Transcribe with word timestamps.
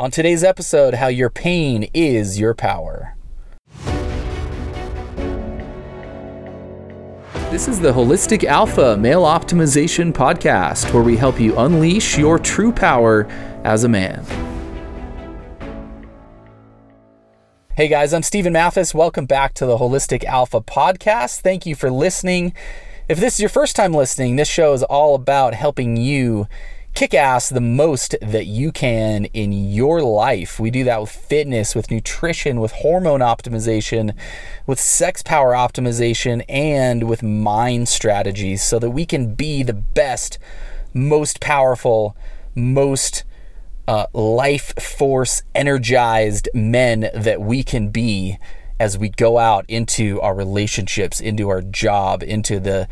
On 0.00 0.10
today's 0.10 0.42
episode, 0.42 0.94
how 0.94 1.08
your 1.08 1.28
pain 1.28 1.90
is 1.92 2.40
your 2.40 2.54
power. 2.54 3.18
This 7.50 7.68
is 7.68 7.80
the 7.80 7.92
Holistic 7.92 8.44
Alpha 8.44 8.96
Male 8.96 9.24
Optimization 9.24 10.10
Podcast, 10.10 10.94
where 10.94 11.02
we 11.02 11.18
help 11.18 11.38
you 11.38 11.54
unleash 11.58 12.16
your 12.16 12.38
true 12.38 12.72
power 12.72 13.26
as 13.62 13.84
a 13.84 13.90
man. 13.90 14.24
Hey 17.76 17.88
guys, 17.88 18.14
I'm 18.14 18.22
Stephen 18.22 18.54
Mathis. 18.54 18.94
Welcome 18.94 19.26
back 19.26 19.52
to 19.52 19.66
the 19.66 19.76
Holistic 19.76 20.24
Alpha 20.24 20.62
Podcast. 20.62 21.42
Thank 21.42 21.66
you 21.66 21.74
for 21.74 21.90
listening. 21.90 22.54
If 23.06 23.20
this 23.20 23.34
is 23.34 23.40
your 23.40 23.50
first 23.50 23.76
time 23.76 23.92
listening, 23.92 24.36
this 24.36 24.48
show 24.48 24.72
is 24.72 24.82
all 24.82 25.14
about 25.14 25.52
helping 25.52 25.98
you 25.98 26.46
kick 26.94 27.14
ass 27.14 27.48
the 27.48 27.60
most 27.60 28.14
that 28.20 28.46
you 28.46 28.72
can 28.72 29.26
in 29.26 29.52
your 29.52 30.02
life. 30.02 30.60
We 30.60 30.70
do 30.70 30.84
that 30.84 31.00
with 31.00 31.10
fitness, 31.10 31.74
with 31.74 31.90
nutrition, 31.90 32.60
with 32.60 32.72
hormone 32.72 33.20
optimization, 33.20 34.14
with 34.66 34.80
sex 34.80 35.22
power 35.22 35.52
optimization, 35.52 36.44
and 36.48 37.08
with 37.08 37.22
mind 37.22 37.88
strategies 37.88 38.62
so 38.62 38.78
that 38.78 38.90
we 38.90 39.06
can 39.06 39.34
be 39.34 39.62
the 39.62 39.74
best, 39.74 40.38
most 40.92 41.40
powerful, 41.40 42.16
most 42.54 43.24
uh, 43.88 44.06
life 44.12 44.74
force 44.80 45.42
energized 45.54 46.48
men 46.54 47.10
that 47.14 47.40
we 47.40 47.62
can 47.62 47.88
be 47.88 48.38
as 48.78 48.96
we 48.96 49.08
go 49.08 49.38
out 49.38 49.64
into 49.68 50.20
our 50.22 50.34
relationships, 50.34 51.20
into 51.20 51.48
our 51.48 51.60
job, 51.60 52.22
into 52.22 52.58
the 52.58 52.88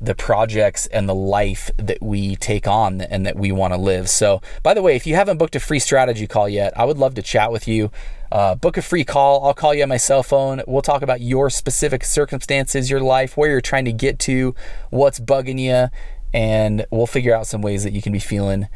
the 0.00 0.14
projects 0.14 0.86
and 0.86 1.08
the 1.08 1.14
life 1.14 1.70
that 1.76 2.00
we 2.00 2.36
take 2.36 2.66
on 2.66 3.00
and 3.00 3.26
that 3.26 3.36
we 3.36 3.50
want 3.50 3.72
to 3.72 3.78
live. 3.78 4.08
So, 4.08 4.40
by 4.62 4.74
the 4.74 4.82
way, 4.82 4.94
if 4.94 5.06
you 5.06 5.14
haven't 5.14 5.38
booked 5.38 5.56
a 5.56 5.60
free 5.60 5.78
strategy 5.78 6.26
call 6.26 6.48
yet, 6.48 6.78
I 6.78 6.84
would 6.84 6.98
love 6.98 7.14
to 7.14 7.22
chat 7.22 7.50
with 7.50 7.66
you. 7.66 7.90
Uh, 8.30 8.54
book 8.54 8.76
a 8.76 8.82
free 8.82 9.04
call. 9.04 9.44
I'll 9.44 9.54
call 9.54 9.74
you 9.74 9.82
on 9.82 9.88
my 9.88 9.96
cell 9.96 10.22
phone. 10.22 10.62
We'll 10.66 10.82
talk 10.82 11.02
about 11.02 11.20
your 11.20 11.50
specific 11.50 12.04
circumstances, 12.04 12.90
your 12.90 13.00
life, 13.00 13.36
where 13.36 13.50
you're 13.50 13.60
trying 13.60 13.86
to 13.86 13.92
get 13.92 14.18
to, 14.20 14.54
what's 14.90 15.18
bugging 15.18 15.58
you, 15.58 15.88
and 16.32 16.86
we'll 16.90 17.06
figure 17.06 17.34
out 17.34 17.46
some 17.46 17.62
ways 17.62 17.84
that 17.84 17.92
you 17.92 18.02
can 18.02 18.12
be 18.12 18.18
feeling 18.18 18.68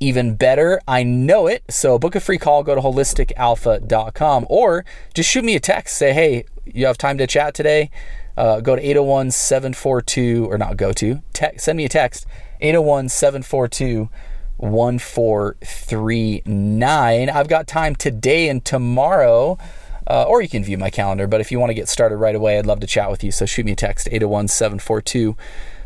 even 0.00 0.34
better. 0.34 0.80
I 0.88 1.02
know 1.02 1.46
it. 1.46 1.62
So, 1.68 1.98
book 1.98 2.14
a 2.14 2.20
free 2.20 2.38
call. 2.38 2.62
Go 2.62 2.74
to 2.74 2.80
holisticalpha.com 2.80 4.46
or 4.48 4.84
just 5.14 5.28
shoot 5.28 5.44
me 5.44 5.54
a 5.54 5.60
text. 5.60 5.96
Say, 5.96 6.12
hey, 6.12 6.44
you 6.64 6.86
have 6.86 6.98
time 6.98 7.18
to 7.18 7.26
chat 7.26 7.54
today? 7.54 7.90
Uh, 8.36 8.60
go 8.60 8.76
to 8.76 8.82
801 8.82 9.30
742, 9.30 10.46
or 10.50 10.58
not 10.58 10.76
go 10.76 10.92
to, 10.92 11.22
te- 11.32 11.56
send 11.58 11.76
me 11.76 11.84
a 11.84 11.88
text 11.88 12.26
801 12.60 13.08
742 13.08 14.08
1439. 14.56 17.30
I've 17.30 17.48
got 17.48 17.66
time 17.66 17.96
today 17.96 18.48
and 18.48 18.64
tomorrow. 18.64 19.58
Uh, 20.04 20.24
or 20.24 20.42
you 20.42 20.48
can 20.48 20.64
view 20.64 20.76
my 20.76 20.90
calendar. 20.90 21.28
But 21.28 21.40
if 21.40 21.52
you 21.52 21.60
want 21.60 21.70
to 21.70 21.74
get 21.74 21.88
started 21.88 22.16
right 22.16 22.34
away, 22.34 22.58
I'd 22.58 22.66
love 22.66 22.80
to 22.80 22.88
chat 22.88 23.08
with 23.10 23.22
you. 23.22 23.30
So 23.30 23.46
shoot 23.46 23.64
me 23.64 23.70
a 23.72 23.76
text 23.76 24.08
801 24.10 24.48
742 24.48 25.36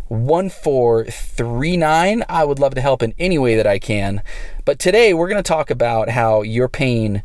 1439. 0.08 2.24
I 2.28 2.44
would 2.44 2.58
love 2.58 2.74
to 2.74 2.80
help 2.80 3.02
in 3.02 3.12
any 3.18 3.38
way 3.38 3.56
that 3.56 3.66
I 3.66 3.78
can. 3.78 4.22
But 4.64 4.78
today 4.78 5.12
we're 5.12 5.28
going 5.28 5.42
to 5.42 5.48
talk 5.48 5.70
about 5.70 6.08
how 6.10 6.42
your 6.42 6.68
pain 6.68 7.22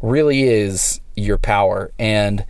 really 0.00 0.44
is 0.44 1.00
your 1.16 1.38
power. 1.38 1.90
And 1.98 2.44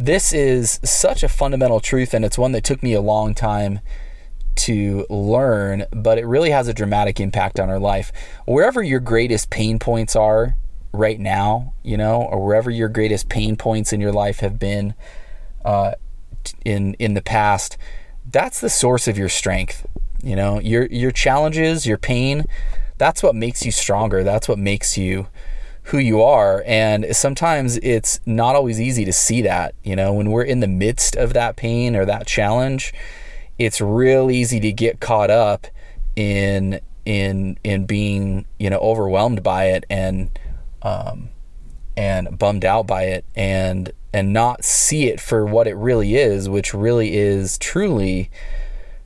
this 0.00 0.32
is 0.32 0.80
such 0.82 1.22
a 1.22 1.28
fundamental 1.28 1.78
truth, 1.78 2.14
and 2.14 2.24
it's 2.24 2.38
one 2.38 2.52
that 2.52 2.64
took 2.64 2.82
me 2.82 2.94
a 2.94 3.02
long 3.02 3.34
time 3.34 3.80
to 4.56 5.06
learn, 5.10 5.84
but 5.92 6.16
it 6.16 6.24
really 6.24 6.50
has 6.50 6.68
a 6.68 6.74
dramatic 6.74 7.20
impact 7.20 7.60
on 7.60 7.68
our 7.68 7.78
life. 7.78 8.10
Wherever 8.46 8.82
your 8.82 9.00
greatest 9.00 9.50
pain 9.50 9.78
points 9.78 10.16
are 10.16 10.56
right 10.92 11.20
now, 11.20 11.74
you 11.82 11.98
know, 11.98 12.22
or 12.22 12.42
wherever 12.42 12.70
your 12.70 12.88
greatest 12.88 13.28
pain 13.28 13.56
points 13.56 13.92
in 13.92 14.00
your 14.00 14.12
life 14.12 14.40
have 14.40 14.58
been 14.58 14.94
uh, 15.66 15.92
in 16.64 16.94
in 16.94 17.12
the 17.12 17.22
past, 17.22 17.76
that's 18.30 18.58
the 18.58 18.70
source 18.70 19.06
of 19.06 19.18
your 19.18 19.28
strength. 19.28 19.86
You 20.22 20.34
know, 20.34 20.60
your 20.60 20.86
your 20.86 21.10
challenges, 21.10 21.86
your 21.86 21.98
pain, 21.98 22.44
that's 22.96 23.22
what 23.22 23.34
makes 23.34 23.66
you 23.66 23.72
stronger. 23.72 24.24
That's 24.24 24.48
what 24.48 24.58
makes 24.58 24.96
you 24.96 25.26
who 25.84 25.98
you 25.98 26.22
are. 26.22 26.62
And 26.66 27.14
sometimes 27.14 27.76
it's 27.78 28.20
not 28.26 28.54
always 28.54 28.80
easy 28.80 29.04
to 29.04 29.12
see 29.12 29.42
that. 29.42 29.74
You 29.82 29.96
know, 29.96 30.12
when 30.12 30.30
we're 30.30 30.44
in 30.44 30.60
the 30.60 30.68
midst 30.68 31.16
of 31.16 31.32
that 31.32 31.56
pain 31.56 31.96
or 31.96 32.04
that 32.04 32.26
challenge, 32.26 32.92
it's 33.58 33.80
real 33.80 34.30
easy 34.30 34.60
to 34.60 34.72
get 34.72 35.00
caught 35.00 35.30
up 35.30 35.66
in 36.16 36.80
in 37.06 37.58
in 37.64 37.86
being 37.86 38.46
you 38.58 38.68
know 38.68 38.78
overwhelmed 38.78 39.42
by 39.42 39.66
it 39.66 39.84
and 39.88 40.38
um, 40.82 41.30
and 41.96 42.38
bummed 42.38 42.64
out 42.64 42.86
by 42.86 43.04
it 43.04 43.24
and 43.34 43.92
and 44.12 44.32
not 44.32 44.64
see 44.64 45.08
it 45.08 45.20
for 45.20 45.46
what 45.46 45.66
it 45.66 45.76
really 45.76 46.16
is, 46.16 46.48
which 46.48 46.74
really 46.74 47.16
is 47.16 47.58
truly 47.58 48.30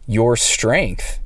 your 0.07 0.37
strength 0.37 1.21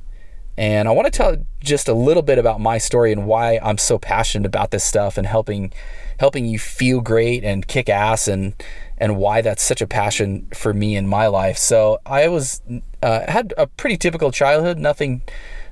and 0.59 0.89
I 0.89 0.91
want 0.91 1.05
to 1.05 1.11
tell 1.11 1.37
just 1.61 1.87
a 1.87 1.93
little 1.93 2.21
bit 2.21 2.37
about 2.37 2.59
my 2.59 2.79
story 2.79 3.13
and 3.13 3.25
why 3.25 3.59
I'm 3.63 3.77
so 3.77 3.97
passionate 3.97 4.45
about 4.45 4.71
this 4.71 4.83
stuff 4.83 5.17
and 5.17 5.25
helping 5.25 5.71
helping 6.19 6.45
you 6.45 6.59
feel 6.59 6.99
great 6.99 7.45
and 7.45 7.65
kick 7.65 7.87
ass 7.87 8.27
and 8.27 8.53
and 8.97 9.15
why 9.15 9.39
that's 9.39 9.63
such 9.63 9.81
a 9.81 9.87
passion 9.87 10.49
for 10.53 10.73
me 10.73 10.97
in 10.97 11.07
my 11.07 11.27
life. 11.27 11.57
So 11.57 11.99
I 12.05 12.27
was 12.27 12.61
uh, 13.01 13.31
had 13.31 13.53
a 13.57 13.67
pretty 13.67 13.95
typical 13.95 14.33
childhood, 14.33 14.77
nothing 14.77 15.21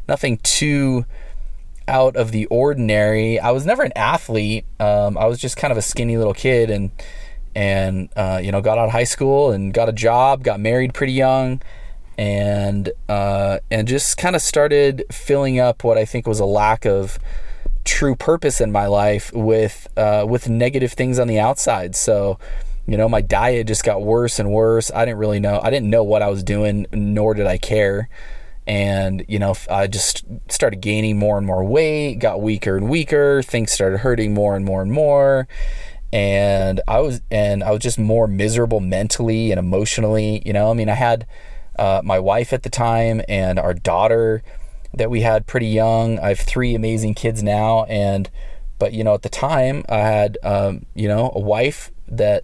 nothing 0.07 0.37
too 0.37 1.05
out 1.89 2.15
of 2.15 2.31
the 2.31 2.45
ordinary. 2.45 3.41
I 3.41 3.51
was 3.51 3.65
never 3.65 3.83
an 3.83 3.91
athlete. 3.93 4.63
Um, 4.79 5.17
I 5.17 5.25
was 5.25 5.37
just 5.37 5.57
kind 5.57 5.73
of 5.73 5.77
a 5.77 5.81
skinny 5.81 6.15
little 6.15 6.33
kid 6.33 6.69
and 6.69 6.91
and 7.53 8.07
uh, 8.15 8.39
you 8.41 8.53
know 8.53 8.61
got 8.61 8.77
out 8.77 8.85
of 8.85 8.91
high 8.91 9.03
school 9.03 9.51
and 9.51 9.73
got 9.73 9.89
a 9.89 9.93
job, 9.93 10.45
got 10.45 10.61
married 10.61 10.93
pretty 10.93 11.11
young 11.11 11.59
and 12.17 12.91
uh, 13.07 13.59
and 13.69 13.87
just 13.87 14.17
kind 14.17 14.35
of 14.35 14.41
started 14.41 15.05
filling 15.11 15.59
up 15.59 15.83
what 15.83 15.97
I 15.97 16.05
think 16.05 16.27
was 16.27 16.39
a 16.39 16.45
lack 16.45 16.85
of 16.85 17.19
true 17.85 18.15
purpose 18.15 18.59
in 18.59 18.71
my 18.71 18.87
life 18.87 19.31
with 19.33 19.87
uh, 19.97 20.25
with 20.27 20.49
negative 20.49 20.93
things 20.93 21.19
on 21.19 21.27
the 21.27 21.39
outside. 21.39 21.95
So, 21.95 22.39
you 22.87 22.97
know, 22.97 23.07
my 23.07 23.21
diet 23.21 23.67
just 23.67 23.83
got 23.83 24.01
worse 24.01 24.39
and 24.39 24.51
worse. 24.51 24.91
I 24.93 25.05
didn't 25.05 25.19
really 25.19 25.39
know. 25.39 25.59
I 25.61 25.69
didn't 25.69 25.89
know 25.89 26.03
what 26.03 26.21
I 26.21 26.29
was 26.29 26.43
doing, 26.43 26.87
nor 26.91 27.33
did 27.33 27.47
I 27.47 27.57
care. 27.57 28.09
And 28.65 29.23
you 29.27 29.39
know, 29.39 29.55
I 29.69 29.87
just 29.87 30.25
started 30.49 30.81
gaining 30.81 31.17
more 31.17 31.37
and 31.37 31.45
more 31.45 31.63
weight, 31.63 32.15
got 32.15 32.41
weaker 32.41 32.75
and 32.75 32.89
weaker. 32.89 33.41
Things 33.43 33.71
started 33.71 33.99
hurting 33.99 34.33
more 34.33 34.55
and 34.55 34.65
more 34.65 34.81
and 34.81 34.91
more 34.91 35.47
and 36.13 36.79
I 36.87 36.99
was 36.99 37.21
and 37.29 37.63
I 37.63 37.71
was 37.71 37.81
just 37.81 37.99
more 37.99 38.27
miserable 38.27 38.79
mentally 38.79 39.51
and 39.51 39.59
emotionally. 39.59 40.41
You 40.45 40.53
know, 40.53 40.71
I 40.71 40.73
mean, 40.73 40.89
I 40.89 40.93
had 40.93 41.27
uh, 41.77 42.01
my 42.03 42.19
wife 42.19 42.53
at 42.53 42.63
the 42.63 42.69
time 42.69 43.21
and 43.27 43.59
our 43.59 43.73
daughter 43.73 44.43
that 44.93 45.09
we 45.09 45.21
had 45.21 45.47
pretty 45.47 45.67
young. 45.67 46.19
I 46.19 46.29
have 46.29 46.39
three 46.39 46.75
amazing 46.75 47.13
kids 47.13 47.43
now, 47.43 47.83
and 47.85 48.29
but 48.79 48.93
you 48.93 49.03
know 49.03 49.13
at 49.13 49.21
the 49.21 49.29
time 49.29 49.83
I 49.89 49.99
had 49.99 50.37
um, 50.43 50.85
you 50.95 51.07
know 51.07 51.31
a 51.33 51.39
wife 51.39 51.91
that 52.07 52.43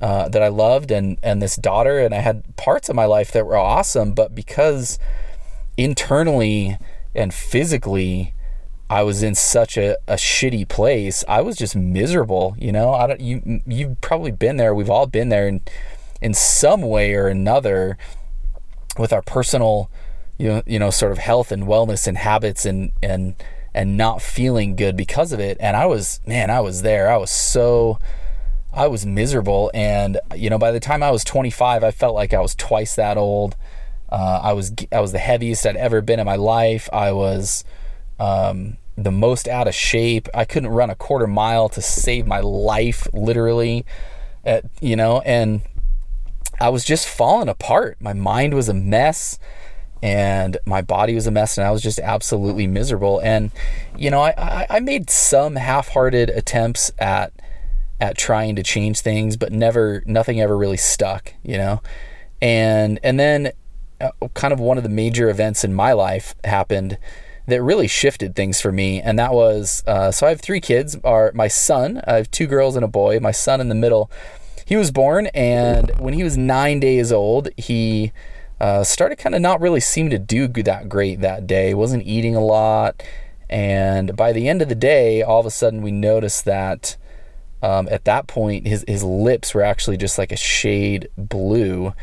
uh, 0.00 0.28
that 0.28 0.42
I 0.42 0.48
loved 0.48 0.90
and 0.90 1.18
and 1.22 1.40
this 1.40 1.56
daughter, 1.56 1.98
and 1.98 2.14
I 2.14 2.18
had 2.18 2.56
parts 2.56 2.88
of 2.88 2.96
my 2.96 3.04
life 3.04 3.32
that 3.32 3.46
were 3.46 3.56
awesome, 3.56 4.12
but 4.12 4.34
because 4.34 4.98
internally 5.76 6.76
and 7.14 7.32
physically 7.32 8.34
I 8.90 9.02
was 9.04 9.22
in 9.22 9.34
such 9.34 9.78
a, 9.78 9.96
a 10.06 10.14
shitty 10.14 10.68
place, 10.68 11.24
I 11.26 11.40
was 11.40 11.56
just 11.56 11.74
miserable. 11.74 12.54
You 12.58 12.72
know, 12.72 12.92
I 12.92 13.06
don't 13.06 13.20
you 13.20 13.62
you've 13.66 14.00
probably 14.00 14.32
been 14.32 14.56
there. 14.56 14.74
We've 14.74 14.90
all 14.90 15.06
been 15.06 15.30
there 15.30 15.48
in 15.48 15.62
in 16.20 16.34
some 16.34 16.82
way 16.82 17.14
or 17.14 17.26
another 17.26 17.96
with 18.98 19.12
our 19.12 19.22
personal 19.22 19.90
you 20.38 20.48
know, 20.48 20.62
you 20.66 20.78
know 20.78 20.90
sort 20.90 21.12
of 21.12 21.18
health 21.18 21.52
and 21.52 21.64
wellness 21.64 22.06
and 22.06 22.18
habits 22.18 22.64
and 22.64 22.90
and 23.02 23.34
and 23.74 23.96
not 23.96 24.20
feeling 24.20 24.76
good 24.76 24.96
because 24.96 25.32
of 25.32 25.40
it. 25.40 25.56
And 25.60 25.76
I 25.76 25.86
was 25.86 26.20
man 26.26 26.50
I 26.50 26.60
was 26.60 26.82
there. 26.82 27.10
I 27.10 27.16
was 27.16 27.30
so 27.30 27.98
I 28.72 28.86
was 28.86 29.06
miserable. 29.06 29.70
And 29.74 30.18
you 30.34 30.50
know 30.50 30.58
by 30.58 30.72
the 30.72 30.80
time 30.80 31.02
I 31.02 31.10
was 31.10 31.24
25 31.24 31.84
I 31.84 31.90
felt 31.90 32.14
like 32.14 32.34
I 32.34 32.40
was 32.40 32.54
twice 32.54 32.96
that 32.96 33.16
old. 33.16 33.56
Uh, 34.10 34.40
I 34.42 34.52
was 34.52 34.72
I 34.90 35.00
was 35.00 35.12
the 35.12 35.18
heaviest 35.18 35.64
I'd 35.64 35.76
ever 35.76 36.00
been 36.00 36.20
in 36.20 36.26
my 36.26 36.36
life. 36.36 36.88
I 36.92 37.12
was 37.12 37.64
um, 38.18 38.76
the 38.96 39.10
most 39.10 39.48
out 39.48 39.68
of 39.68 39.74
shape. 39.74 40.28
I 40.34 40.44
couldn't 40.44 40.68
run 40.68 40.90
a 40.90 40.94
quarter 40.94 41.26
mile 41.26 41.68
to 41.70 41.80
save 41.80 42.26
my 42.26 42.40
life 42.40 43.06
literally 43.14 43.86
At, 44.44 44.64
you 44.80 44.96
know 44.96 45.20
and 45.20 45.62
I 46.60 46.68
was 46.68 46.84
just 46.84 47.08
falling 47.08 47.48
apart. 47.48 47.96
My 48.00 48.12
mind 48.12 48.54
was 48.54 48.68
a 48.68 48.74
mess 48.74 49.38
and 50.02 50.56
my 50.64 50.82
body 50.82 51.14
was 51.14 51.26
a 51.26 51.30
mess 51.30 51.56
and 51.56 51.66
I 51.66 51.70
was 51.70 51.82
just 51.82 51.98
absolutely 52.00 52.66
miserable. 52.66 53.20
And, 53.20 53.52
you 53.96 54.10
know, 54.10 54.20
I, 54.20 54.66
I 54.68 54.80
made 54.80 55.10
some 55.10 55.56
half-hearted 55.56 56.30
attempts 56.30 56.90
at 56.98 57.32
at 58.00 58.18
trying 58.18 58.56
to 58.56 58.64
change 58.64 59.00
things, 59.00 59.36
but 59.36 59.52
never 59.52 60.02
nothing 60.06 60.40
ever 60.40 60.58
really 60.58 60.76
stuck, 60.76 61.34
you 61.44 61.56
know. 61.56 61.80
And 62.40 62.98
and 63.04 63.18
then 63.18 63.52
uh, 64.00 64.10
kind 64.34 64.52
of 64.52 64.58
one 64.58 64.76
of 64.76 64.82
the 64.82 64.88
major 64.88 65.30
events 65.30 65.62
in 65.62 65.72
my 65.72 65.92
life 65.92 66.34
happened 66.42 66.98
that 67.46 67.62
really 67.62 67.86
shifted 67.86 68.34
things 68.34 68.60
for 68.60 68.72
me. 68.72 69.00
And 69.00 69.18
that 69.20 69.32
was 69.32 69.84
uh, 69.86 70.10
so 70.10 70.26
I 70.26 70.30
have 70.30 70.40
three 70.40 70.60
kids. 70.60 70.96
Are 71.04 71.30
my 71.32 71.46
son, 71.46 72.02
I 72.04 72.14
have 72.14 72.30
two 72.32 72.48
girls 72.48 72.74
and 72.74 72.84
a 72.84 72.88
boy. 72.88 73.20
My 73.20 73.30
son 73.30 73.60
in 73.60 73.68
the 73.68 73.74
middle, 73.76 74.10
he 74.64 74.76
was 74.76 74.90
born, 74.90 75.26
and 75.28 75.90
when 75.98 76.14
he 76.14 76.22
was 76.22 76.36
nine 76.36 76.80
days 76.80 77.12
old, 77.12 77.48
he 77.56 78.12
uh, 78.60 78.84
started 78.84 79.18
kind 79.18 79.34
of 79.34 79.40
not 79.40 79.60
really 79.60 79.80
seem 79.80 80.10
to 80.10 80.18
do 80.18 80.46
that 80.48 80.88
great 80.88 81.20
that 81.20 81.46
day. 81.46 81.74
wasn't 81.74 82.06
eating 82.06 82.36
a 82.36 82.44
lot, 82.44 83.02
and 83.50 84.16
by 84.16 84.32
the 84.32 84.48
end 84.48 84.62
of 84.62 84.68
the 84.68 84.74
day, 84.74 85.22
all 85.22 85.40
of 85.40 85.46
a 85.46 85.50
sudden 85.50 85.82
we 85.82 85.90
noticed 85.90 86.44
that. 86.44 86.96
Um, 87.64 87.86
at 87.92 88.04
that 88.06 88.26
point, 88.26 88.66
his 88.66 88.84
his 88.88 89.04
lips 89.04 89.54
were 89.54 89.62
actually 89.62 89.96
just 89.96 90.18
like 90.18 90.32
a 90.32 90.36
shade 90.36 91.08
blue, 91.16 91.94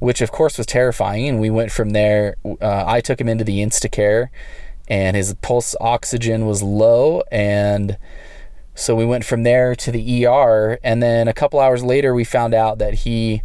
which 0.00 0.20
of 0.20 0.30
course 0.30 0.58
was 0.58 0.66
terrifying. 0.66 1.28
And 1.28 1.40
we 1.40 1.48
went 1.48 1.72
from 1.72 1.90
there. 1.90 2.36
Uh, 2.44 2.84
I 2.86 3.00
took 3.00 3.18
him 3.18 3.26
into 3.26 3.42
the 3.42 3.60
Instacare, 3.60 4.28
and 4.88 5.16
his 5.16 5.32
pulse 5.40 5.74
oxygen 5.80 6.44
was 6.44 6.62
low, 6.62 7.22
and 7.32 7.96
so 8.74 8.94
we 8.94 9.04
went 9.04 9.24
from 9.24 9.42
there 9.42 9.74
to 9.76 9.90
the 9.90 10.26
ER. 10.26 10.78
And 10.82 11.02
then 11.02 11.28
a 11.28 11.34
couple 11.34 11.60
hours 11.60 11.82
later, 11.82 12.14
we 12.14 12.24
found 12.24 12.54
out 12.54 12.78
that 12.78 12.94
he 12.94 13.42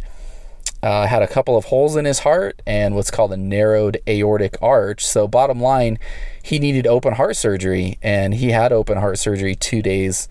uh, 0.82 1.06
had 1.06 1.22
a 1.22 1.26
couple 1.26 1.56
of 1.56 1.66
holes 1.66 1.96
in 1.96 2.04
his 2.04 2.20
heart 2.20 2.62
and 2.66 2.94
what's 2.94 3.10
called 3.10 3.32
a 3.32 3.36
narrowed 3.36 4.00
aortic 4.08 4.56
arch. 4.62 5.04
So, 5.04 5.26
bottom 5.28 5.60
line, 5.60 5.98
he 6.42 6.58
needed 6.58 6.86
open 6.86 7.14
heart 7.14 7.36
surgery, 7.36 7.98
and 8.02 8.34
he 8.34 8.50
had 8.50 8.72
open 8.72 8.98
heart 8.98 9.18
surgery 9.18 9.54
two 9.54 9.82
days 9.82 10.28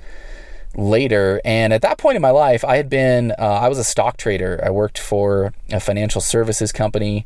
later. 0.76 1.42
And 1.44 1.74
at 1.74 1.82
that 1.82 1.98
point 1.98 2.16
in 2.16 2.22
my 2.22 2.32
life, 2.32 2.64
I 2.64 2.78
had 2.78 2.90
been, 2.90 3.34
uh, 3.38 3.44
I 3.44 3.68
was 3.68 3.78
a 3.78 3.84
stock 3.84 4.18
trader. 4.18 4.60
I 4.64 4.70
worked 4.70 4.98
for 4.98 5.54
a 5.70 5.80
financial 5.80 6.22
services 6.22 6.72
company, 6.72 7.26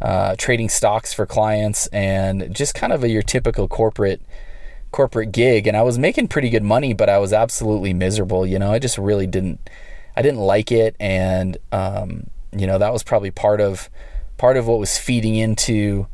uh, 0.00 0.34
trading 0.36 0.68
stocks 0.68 1.12
for 1.12 1.26
clients, 1.26 1.86
and 1.88 2.54
just 2.54 2.74
kind 2.74 2.92
of 2.92 3.04
a, 3.04 3.08
your 3.08 3.22
typical 3.22 3.68
corporate 3.68 4.22
corporate 4.94 5.32
gig 5.32 5.66
and 5.66 5.76
I 5.76 5.82
was 5.82 5.98
making 5.98 6.28
pretty 6.28 6.50
good 6.50 6.62
money 6.62 6.94
but 6.94 7.08
I 7.10 7.18
was 7.18 7.32
absolutely 7.32 7.92
miserable 7.92 8.46
you 8.46 8.60
know? 8.60 8.70
I 8.70 8.78
just 8.78 8.96
really 8.96 9.26
didn't 9.26 9.58
I 10.16 10.22
didn't 10.22 10.38
like 10.38 10.70
it 10.70 10.94
and 11.00 11.56
um, 11.72 12.28
you 12.56 12.68
know 12.68 12.78
that 12.78 12.92
was 12.92 13.02
probably 13.02 13.32
part 13.32 13.60
of 13.60 13.90
part 14.38 14.56
of 14.56 14.68
what 14.68 14.78
was 14.78 14.96
feeding 14.96 15.34
into 15.34 16.06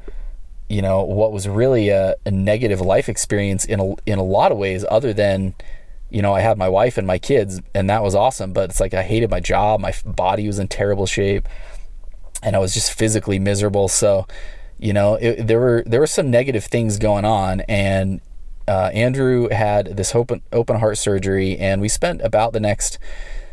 you 0.70 0.80
know 0.80 1.02
what 1.02 1.30
was 1.30 1.46
really 1.46 1.90
a, 1.90 2.14
a 2.24 2.30
negative 2.30 2.80
life 2.80 3.10
experience 3.10 3.66
in 3.66 3.80
a, 3.80 3.94
in 4.06 4.18
a 4.18 4.22
lot 4.22 4.50
of 4.50 4.56
ways 4.56 4.82
other 4.90 5.12
than 5.12 5.54
you 6.08 6.22
know 6.22 6.32
I 6.32 6.40
had 6.40 6.56
my 6.56 6.70
wife 6.70 6.96
and 6.96 7.06
my 7.06 7.18
kids 7.18 7.60
and 7.74 7.90
that 7.90 8.02
was 8.02 8.14
awesome 8.14 8.54
but 8.54 8.70
it's 8.70 8.80
like 8.80 8.94
I 8.94 9.02
hated 9.02 9.30
my 9.30 9.40
job 9.40 9.80
my 9.80 9.92
body 10.06 10.46
was 10.46 10.58
in 10.58 10.68
terrible 10.68 11.04
shape 11.04 11.46
and 12.42 12.56
I 12.56 12.58
was 12.58 12.72
just 12.72 12.94
physically 12.94 13.38
miserable 13.38 13.88
so 13.88 14.26
you 14.78 14.94
know 14.94 15.16
it, 15.16 15.46
there 15.46 15.60
were 15.60 15.82
there 15.84 16.00
were 16.00 16.06
some 16.06 16.30
negative 16.30 16.64
things 16.64 16.96
going 16.96 17.26
on 17.26 17.60
and 17.68 18.22
uh, 18.70 18.88
Andrew 18.94 19.48
had 19.48 19.96
this 19.96 20.14
open 20.14 20.42
open 20.52 20.78
heart 20.78 20.96
surgery 20.96 21.58
and 21.58 21.80
we 21.80 21.88
spent 21.88 22.22
about 22.22 22.52
the 22.52 22.60
next 22.60 23.00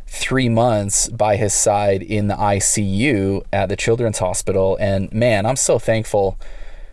three 0.06 0.48
months 0.48 1.10
by 1.10 1.38
his 1.38 1.56
side 1.56 2.04
in 2.04 2.28
the 2.28 2.36
ICU 2.36 3.44
at 3.52 3.68
the 3.68 3.76
Children's 3.76 4.20
Hospital. 4.20 4.78
And 4.80 5.12
man, 5.12 5.48
I'm 5.48 5.56
so 5.56 5.80
thankful. 5.80 6.38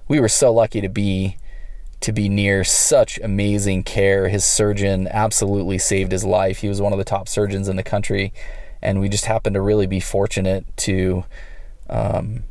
We 0.09 0.21
were 0.21 0.31
so 0.31 0.50
lucky 0.55 0.81
to 0.81 0.88
be 0.88 1.37
to 2.00 2.12
be 2.12 2.31
near 2.31 2.65
such 2.65 3.19
amazing 3.21 3.82
care. 3.82 4.29
His 4.29 4.44
surgeon 4.47 5.06
absolutely 5.09 5.76
saved 5.76 6.11
his 6.11 6.25
life. 6.25 6.61
He 6.61 6.69
was 6.69 6.81
one 6.81 6.94
of 6.94 6.99
the 6.99 7.05
top 7.05 7.29
surgeons 7.29 7.69
in 7.69 7.76
the 7.76 7.82
country, 7.82 8.32
and 8.81 9.00
we 9.00 9.11
just 9.11 9.26
happened 9.26 9.53
to 9.53 9.61
really 9.61 9.87
be 9.87 10.00
fortunate 10.00 10.65
to 10.79 11.25
um, 11.91 12.44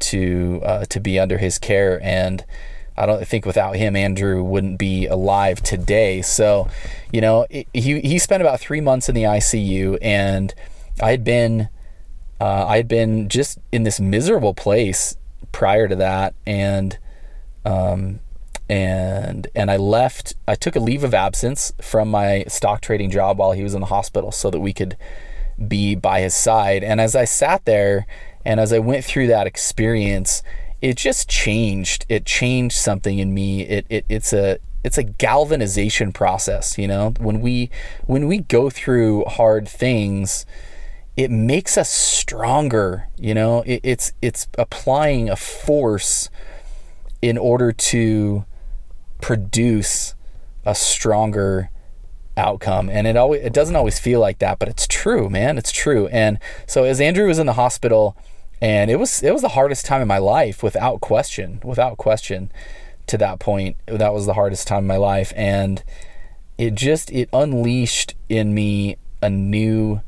to 0.00 0.60
uh, 0.62 0.84
to 0.84 1.00
be 1.00 1.18
under 1.18 1.38
his 1.38 1.58
care 1.58 1.98
and 2.02 2.44
I 2.98 3.06
don't 3.06 3.26
think 3.26 3.46
without 3.46 3.76
him, 3.76 3.94
Andrew 3.94 4.42
wouldn't 4.42 4.78
be 4.78 5.06
alive 5.06 5.62
today. 5.62 6.20
So, 6.20 6.68
you 7.12 7.20
know, 7.20 7.46
he 7.50 7.64
he 7.72 8.18
spent 8.18 8.42
about 8.42 8.60
three 8.60 8.80
months 8.80 9.08
in 9.08 9.14
the 9.14 9.22
ICU, 9.22 9.98
and 10.02 10.52
I 11.00 11.12
had 11.12 11.22
been 11.22 11.68
uh, 12.40 12.66
I 12.66 12.76
had 12.76 12.88
been 12.88 13.28
just 13.28 13.58
in 13.72 13.84
this 13.84 14.00
miserable 14.00 14.54
place 14.54 15.16
prior 15.52 15.86
to 15.88 15.96
that, 15.96 16.34
and 16.46 16.98
um, 17.64 18.20
and 18.68 19.46
and 19.54 19.70
I 19.70 19.76
left. 19.76 20.34
I 20.46 20.54
took 20.54 20.76
a 20.76 20.80
leave 20.80 21.04
of 21.04 21.14
absence 21.14 21.72
from 21.80 22.10
my 22.10 22.44
stock 22.48 22.80
trading 22.80 23.10
job 23.10 23.38
while 23.38 23.52
he 23.52 23.62
was 23.62 23.74
in 23.74 23.80
the 23.80 23.86
hospital, 23.86 24.32
so 24.32 24.50
that 24.50 24.60
we 24.60 24.72
could 24.72 24.96
be 25.66 25.94
by 25.94 26.20
his 26.20 26.34
side. 26.34 26.84
And 26.84 27.00
as 27.00 27.16
I 27.16 27.24
sat 27.24 27.64
there, 27.64 28.06
and 28.44 28.60
as 28.60 28.72
I 28.72 28.78
went 28.78 29.04
through 29.04 29.28
that 29.28 29.46
experience, 29.46 30.42
it 30.80 30.96
just 30.96 31.28
changed. 31.28 32.06
It 32.08 32.24
changed 32.24 32.76
something 32.76 33.18
in 33.18 33.34
me. 33.34 33.62
It, 33.62 33.86
it 33.88 34.04
it's 34.08 34.32
a 34.32 34.58
it's 34.84 34.98
a 34.98 35.02
galvanization 35.02 36.12
process, 36.12 36.78
you 36.78 36.86
know. 36.86 37.14
When 37.18 37.40
we 37.40 37.70
when 38.06 38.28
we 38.28 38.38
go 38.38 38.70
through 38.70 39.24
hard 39.24 39.68
things, 39.68 40.46
it 41.16 41.30
makes 41.30 41.76
us 41.76 41.90
stronger, 41.90 43.08
you 43.16 43.34
know. 43.34 43.62
It, 43.62 43.80
it's 43.82 44.12
it's 44.22 44.46
applying 44.56 45.28
a 45.28 45.36
force 45.36 46.30
in 47.20 47.36
order 47.36 47.72
to 47.72 48.44
produce 49.20 50.14
a 50.64 50.74
stronger 50.74 51.70
outcome 52.36 52.88
and 52.88 53.08
it 53.08 53.16
always 53.16 53.42
it 53.42 53.52
doesn't 53.52 53.74
always 53.74 53.98
feel 53.98 54.20
like 54.20 54.38
that 54.38 54.60
but 54.60 54.68
it's 54.68 54.86
true 54.86 55.28
man 55.28 55.58
it's 55.58 55.72
true 55.72 56.06
and 56.08 56.38
so 56.68 56.84
as 56.84 57.00
andrew 57.00 57.26
was 57.26 57.36
in 57.40 57.46
the 57.46 57.54
hospital 57.54 58.16
and 58.60 58.90
it 58.90 58.96
was 58.96 59.22
it 59.22 59.32
was 59.32 59.42
the 59.42 59.50
hardest 59.50 59.86
time 59.86 60.02
in 60.02 60.08
my 60.08 60.18
life 60.18 60.62
without 60.62 61.00
question 61.00 61.60
without 61.64 61.96
question 61.96 62.50
to 63.08 63.18
that 63.18 63.40
point. 63.40 63.76
That 63.86 64.14
was 64.14 64.26
the 64.26 64.34
hardest 64.34 64.68
time 64.68 64.84
in 64.84 64.86
my 64.86 64.96
life. 64.96 65.32
And 65.34 65.82
it 66.56 66.74
just 66.74 67.10
it 67.10 67.28
unleashed 67.32 68.14
in 68.28 68.54
me 68.54 68.96
a 69.20 69.28
new 69.28 70.00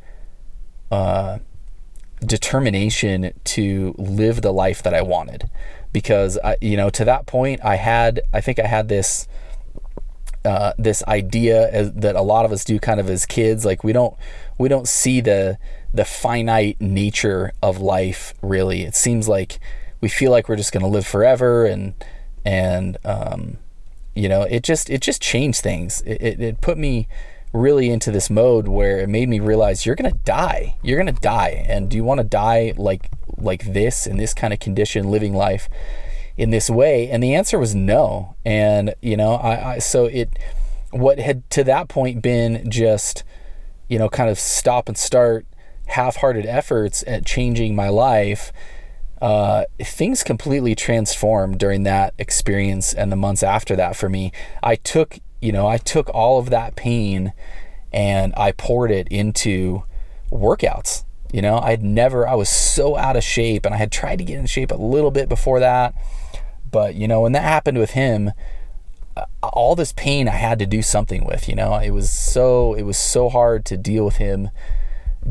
uh, 0.90 1.38
determination 2.20 3.32
to 3.44 3.94
live 3.98 4.42
the 4.42 4.52
life 4.52 4.82
that 4.82 4.94
I 4.94 5.02
wanted. 5.02 5.50
Because 5.92 6.38
I, 6.44 6.56
you 6.60 6.76
know 6.76 6.90
to 6.90 7.04
that 7.04 7.26
point 7.26 7.64
I 7.64 7.76
had 7.76 8.20
I 8.32 8.40
think 8.40 8.60
I 8.60 8.66
had 8.66 8.88
this 8.88 9.26
uh, 10.44 10.72
this 10.78 11.02
idea 11.06 11.68
as, 11.70 11.92
that 11.92 12.16
a 12.16 12.22
lot 12.22 12.44
of 12.44 12.52
us 12.52 12.64
do 12.64 12.78
kind 12.78 13.00
of 13.00 13.10
as 13.10 13.26
kids. 13.26 13.64
Like 13.64 13.82
we 13.82 13.92
don't 13.92 14.14
we 14.56 14.68
don't 14.68 14.86
see 14.86 15.20
the 15.20 15.58
the 15.92 16.04
finite 16.04 16.80
nature 16.80 17.52
of 17.62 17.80
life 17.80 18.34
really. 18.42 18.82
It 18.82 18.94
seems 18.94 19.28
like 19.28 19.60
we 20.00 20.08
feel 20.08 20.30
like 20.30 20.48
we're 20.48 20.56
just 20.56 20.72
going 20.72 20.82
to 20.82 20.88
live 20.88 21.06
forever 21.06 21.66
and 21.66 21.94
and 22.44 22.96
um, 23.04 23.58
you 24.14 24.28
know 24.28 24.42
it 24.42 24.62
just 24.62 24.90
it 24.90 25.00
just 25.00 25.20
changed 25.20 25.60
things. 25.60 26.00
It, 26.02 26.22
it, 26.22 26.40
it 26.40 26.60
put 26.60 26.78
me 26.78 27.08
really 27.52 27.90
into 27.90 28.10
this 28.10 28.30
mode 28.30 28.68
where 28.68 28.98
it 28.98 29.08
made 29.08 29.28
me 29.28 29.40
realize 29.40 29.84
you're 29.84 29.96
gonna 29.96 30.12
die. 30.24 30.76
You're 30.82 30.98
gonna 30.98 31.12
die. 31.12 31.64
And 31.68 31.90
do 31.90 31.96
you 31.96 32.04
want 32.04 32.18
to 32.18 32.24
die 32.24 32.72
like 32.76 33.10
like 33.36 33.72
this 33.72 34.06
in 34.06 34.16
this 34.16 34.34
kind 34.34 34.52
of 34.52 34.60
condition 34.60 35.10
living 35.10 35.34
life 35.34 35.68
in 36.36 36.50
this 36.50 36.70
way? 36.70 37.10
And 37.10 37.22
the 37.22 37.34
answer 37.34 37.58
was 37.58 37.74
no. 37.74 38.36
And 38.44 38.94
you 39.00 39.16
know 39.16 39.34
I, 39.34 39.74
I 39.74 39.78
so 39.78 40.06
it 40.06 40.30
what 40.90 41.18
had 41.18 41.48
to 41.50 41.64
that 41.64 41.88
point 41.88 42.22
been 42.22 42.70
just 42.70 43.22
you 43.88 43.98
know 43.98 44.08
kind 44.08 44.30
of 44.30 44.38
stop 44.38 44.88
and 44.88 44.96
start 44.96 45.44
half-hearted 45.90 46.46
efforts 46.46 47.04
at 47.06 47.26
changing 47.26 47.74
my 47.74 47.88
life, 47.88 48.52
uh, 49.20 49.64
things 49.80 50.22
completely 50.22 50.74
transformed 50.74 51.58
during 51.58 51.82
that 51.82 52.14
experience 52.18 52.94
and 52.94 53.12
the 53.12 53.16
months 53.16 53.42
after 53.42 53.76
that 53.76 53.94
for 53.96 54.08
me. 54.08 54.32
I 54.62 54.76
took, 54.76 55.18
you 55.40 55.52
know, 55.52 55.66
I 55.66 55.76
took 55.76 56.08
all 56.10 56.38
of 56.38 56.50
that 56.50 56.74
pain 56.74 57.32
and 57.92 58.32
I 58.36 58.52
poured 58.52 58.90
it 58.90 59.08
into 59.08 59.82
workouts. 60.30 61.04
You 61.32 61.42
know, 61.42 61.58
I'd 61.58 61.82
never, 61.82 62.26
I 62.26 62.34
was 62.34 62.48
so 62.48 62.96
out 62.96 63.16
of 63.16 63.22
shape 63.22 63.66
and 63.66 63.74
I 63.74 63.78
had 63.78 63.92
tried 63.92 64.16
to 64.16 64.24
get 64.24 64.38
in 64.38 64.46
shape 64.46 64.70
a 64.72 64.76
little 64.76 65.10
bit 65.10 65.28
before 65.28 65.60
that. 65.60 65.94
But, 66.70 66.94
you 66.94 67.06
know, 67.06 67.20
when 67.20 67.32
that 67.32 67.42
happened 67.42 67.78
with 67.78 67.90
him, 67.90 68.30
uh, 69.16 69.26
all 69.42 69.74
this 69.74 69.92
pain 69.92 70.28
I 70.28 70.36
had 70.36 70.58
to 70.60 70.66
do 70.66 70.82
something 70.82 71.24
with, 71.24 71.48
you 71.48 71.54
know, 71.54 71.74
it 71.74 71.90
was 71.90 72.10
so, 72.10 72.74
it 72.74 72.82
was 72.82 72.96
so 72.96 73.28
hard 73.28 73.64
to 73.66 73.76
deal 73.76 74.04
with 74.04 74.16
him 74.16 74.50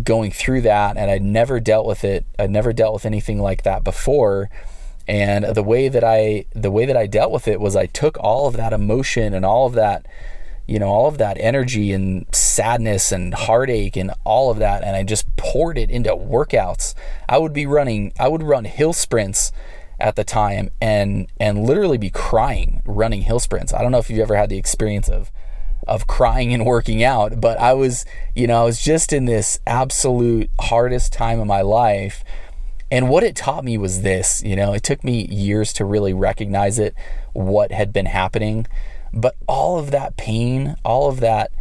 going 0.04 0.32
through 0.32 0.62
that 0.62 0.98
and 0.98 1.10
I'd 1.10 1.24
never 1.24 1.60
dealt 1.60 1.86
with 1.86 2.04
it. 2.04 2.26
I'd 2.38 2.52
never 2.52 2.74
dealt 2.74 2.94
with 2.94 3.06
anything 3.06 3.42
like 3.42 3.64
that 3.64 3.84
before. 3.84 4.50
And 5.08 5.44
the 5.56 5.64
way 5.64 5.90
that 5.90 6.04
I 6.04 6.46
the 6.54 6.72
way 6.72 6.86
that 6.86 6.96
I 6.96 7.08
dealt 7.08 7.32
with 7.32 7.48
it 7.48 7.60
was 7.60 7.76
I 7.76 7.88
took 7.88 8.18
all 8.20 8.48
of 8.48 8.56
that 8.58 8.74
emotion 8.74 9.34
and 9.34 9.46
all 9.46 9.66
of 9.66 9.74
that 9.74 10.06
you 10.68 10.78
know 10.78 10.90
all 10.90 11.08
of 11.08 11.18
that 11.18 11.38
energy 11.40 11.92
and 11.92 12.28
sadness 12.32 13.12
and 13.12 13.34
heartache 13.34 13.98
and 13.98 14.12
all 14.24 14.52
of 14.52 14.60
that 14.60 14.84
and 14.84 14.96
I 14.96 15.04
just 15.04 15.36
poured 15.36 15.78
it 15.78 15.90
into 15.90 16.12
workouts. 16.12 16.94
I 17.28 17.40
would 17.40 17.54
be 17.54 17.66
running 17.66 18.14
I 18.20 18.28
would 18.28 18.44
run 18.44 18.66
hill 18.66 18.94
sprints 18.94 19.52
at 20.00 20.16
the 20.16 20.24
time 20.24 20.70
and 20.80 21.28
and 21.40 21.64
literally 21.64 21.98
be 21.98 22.12
crying 22.12 22.84
running 22.86 23.24
hill 23.24 23.40
sprints. 23.40 23.74
I 23.74 23.82
don't 23.82 23.92
know 23.92 23.98
if 23.98 24.10
you've 24.10 24.20
ever 24.20 24.36
had 24.36 24.50
the 24.50 24.58
experience 24.58 25.10
of 25.10 25.32
of 25.88 26.08
crying 26.08 26.54
and 26.54 26.66
working 26.66 27.04
out, 27.04 27.42
but 27.42 27.60
I 27.60 27.74
was, 27.74 28.06
you 28.36 28.48
know, 28.48 28.62
I 28.62 28.66
was 28.66 28.82
just 28.82 29.12
in 29.14 29.26
this 29.26 29.60
absolute 29.66 30.50
hardest 30.60 31.14
time 31.14 31.40
of 31.40 31.48
my 31.48 31.62
life 31.62 32.24
And 32.92 33.10
what 33.10 33.24
it 33.24 33.36
taught 33.36 33.64
me 33.64 33.78
was 33.78 34.02
this, 34.02 34.42
you 34.44 34.56
know, 34.56 34.74
it 34.74 34.84
took 34.84 35.04
me 35.04 35.28
years 35.28 35.74
to 35.74 35.86
really 35.86 36.14
recognize 36.14 36.80
it, 36.80 36.96
what 37.34 37.72
had 37.72 37.94
been 37.94 38.08
happening. 38.08 38.66
But 39.14 39.36
all 39.48 39.78
of 39.78 39.92
that 39.92 40.18
pain, 40.18 40.76
all 40.84 41.08
of 41.08 41.20
that 41.20 41.52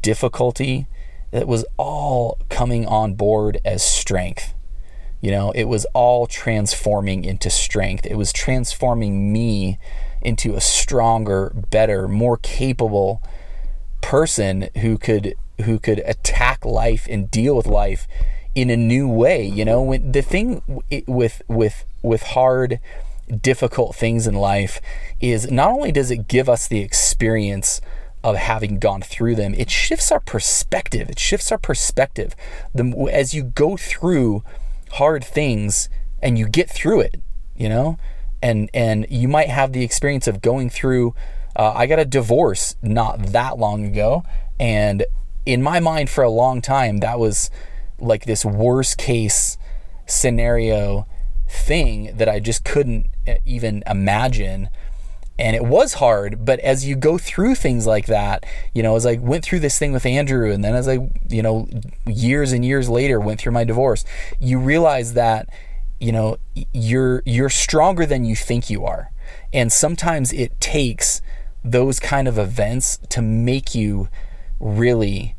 difficulty, 0.00 0.86
it 1.32 1.48
was 1.48 1.64
all 1.76 2.38
coming 2.48 2.86
on 2.86 3.14
board 3.14 3.60
as 3.64 3.82
strength. 3.82 4.54
You 5.20 5.30
know, 5.30 5.50
it 5.52 5.64
was 5.64 5.84
all 5.94 6.26
transforming 6.26 7.24
into 7.24 7.50
strength. 7.50 8.06
It 8.06 8.16
was 8.16 8.32
transforming 8.32 9.32
me 9.32 9.78
into 10.20 10.54
a 10.54 10.60
stronger, 10.60 11.52
better, 11.70 12.06
more 12.06 12.36
capable 12.36 13.20
person 14.02 14.68
who 14.82 14.98
could 14.98 15.34
who 15.64 15.78
could 15.78 16.00
attack 16.00 16.64
life 16.64 17.06
and 17.08 17.30
deal 17.30 17.56
with 17.56 17.66
life 17.66 18.06
in 18.54 18.68
a 18.68 18.76
new 18.76 19.08
way. 19.08 19.44
You 19.44 19.64
know, 19.64 19.82
when 19.82 20.12
the 20.12 20.22
thing 20.22 20.62
with 21.06 21.42
with 21.48 21.84
with 22.02 22.22
hard, 22.22 22.80
difficult 23.40 23.96
things 23.96 24.26
in 24.26 24.34
life 24.34 24.80
is 25.20 25.50
not 25.50 25.70
only 25.70 25.92
does 25.92 26.10
it 26.10 26.28
give 26.28 26.48
us 26.48 26.68
the 26.68 26.80
experience 26.80 27.80
of 28.24 28.36
having 28.36 28.78
gone 28.78 29.02
through 29.02 29.34
them, 29.34 29.54
it 29.54 29.70
shifts 29.70 30.12
our 30.12 30.20
perspective. 30.20 31.10
It 31.10 31.18
shifts 31.18 31.50
our 31.50 31.58
perspective. 31.58 32.36
The, 32.74 33.08
as 33.12 33.34
you 33.34 33.42
go 33.42 33.76
through 33.76 34.44
hard 34.92 35.24
things 35.24 35.88
and 36.20 36.38
you 36.38 36.48
get 36.48 36.70
through 36.70 37.00
it, 37.00 37.20
you 37.56 37.68
know, 37.68 37.98
and 38.42 38.70
and 38.74 39.06
you 39.08 39.28
might 39.28 39.48
have 39.48 39.72
the 39.72 39.84
experience 39.84 40.26
of 40.26 40.42
going 40.42 40.70
through. 40.70 41.14
Uh, 41.54 41.72
I 41.74 41.86
got 41.86 41.98
a 41.98 42.04
divorce 42.04 42.76
not 42.82 43.26
that 43.26 43.58
long 43.58 43.84
ago, 43.84 44.24
and 44.58 45.04
in 45.44 45.62
my 45.62 45.80
mind, 45.80 46.08
for 46.08 46.24
a 46.24 46.30
long 46.30 46.62
time, 46.62 46.98
that 46.98 47.18
was 47.18 47.50
like 47.98 48.24
this 48.24 48.44
worst 48.44 48.98
case 48.98 49.58
scenario 50.06 51.06
thing 51.48 52.16
that 52.16 52.28
I 52.28 52.40
just 52.40 52.64
couldn't 52.64 53.06
uh, 53.26 53.34
even 53.44 53.82
imagine. 53.86 54.68
And 55.38 55.56
it 55.56 55.64
was 55.64 55.94
hard, 55.94 56.44
but 56.44 56.60
as 56.60 56.86
you 56.86 56.94
go 56.94 57.18
through 57.18 57.56
things 57.56 57.86
like 57.86 58.06
that, 58.06 58.44
you 58.74 58.82
know, 58.82 58.96
as 58.96 59.06
I 59.06 59.14
went 59.14 59.44
through 59.44 59.60
this 59.60 59.78
thing 59.78 59.92
with 59.92 60.06
Andrew, 60.06 60.52
and 60.52 60.62
then 60.62 60.74
as 60.74 60.86
I, 60.86 60.98
you 61.28 61.42
know, 61.42 61.68
years 62.06 62.52
and 62.52 62.64
years 62.64 62.88
later 62.88 63.18
went 63.18 63.40
through 63.40 63.52
my 63.52 63.64
divorce, 63.64 64.04
you 64.38 64.58
realize 64.58 65.14
that, 65.14 65.48
you 65.98 66.12
know, 66.12 66.36
you're 66.72 67.22
you're 67.24 67.48
stronger 67.48 68.06
than 68.06 68.24
you 68.24 68.36
think 68.36 68.70
you 68.70 68.84
are. 68.84 69.10
And 69.52 69.72
sometimes 69.72 70.32
it 70.32 70.60
takes 70.60 71.22
those 71.64 72.00
kind 72.00 72.28
of 72.28 72.38
events 72.38 72.98
to 73.10 73.22
make 73.22 73.74
you 73.74 74.08
really 74.58 75.34